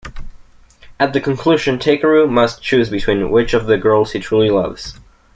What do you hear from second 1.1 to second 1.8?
the conclusion,